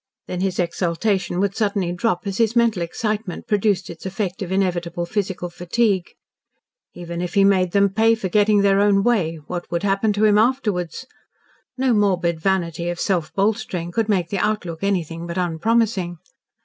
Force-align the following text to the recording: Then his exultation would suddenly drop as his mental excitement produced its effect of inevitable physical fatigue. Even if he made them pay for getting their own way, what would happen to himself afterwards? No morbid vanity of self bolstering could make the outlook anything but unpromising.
Then 0.25 0.41
his 0.41 0.57
exultation 0.57 1.39
would 1.39 1.55
suddenly 1.55 1.91
drop 1.91 2.25
as 2.25 2.39
his 2.39 2.55
mental 2.55 2.81
excitement 2.81 3.45
produced 3.45 3.87
its 3.87 4.03
effect 4.03 4.41
of 4.41 4.51
inevitable 4.51 5.05
physical 5.05 5.47
fatigue. 5.51 6.13
Even 6.95 7.21
if 7.21 7.35
he 7.35 7.43
made 7.43 7.71
them 7.71 7.87
pay 7.93 8.15
for 8.15 8.27
getting 8.27 8.61
their 8.61 8.79
own 8.79 9.03
way, 9.03 9.35
what 9.45 9.69
would 9.69 9.83
happen 9.83 10.11
to 10.13 10.23
himself 10.23 10.55
afterwards? 10.57 11.05
No 11.77 11.93
morbid 11.93 12.39
vanity 12.39 12.89
of 12.89 12.99
self 12.99 13.31
bolstering 13.35 13.91
could 13.91 14.09
make 14.09 14.29
the 14.29 14.39
outlook 14.39 14.79
anything 14.83 15.27
but 15.27 15.37
unpromising. 15.37 16.17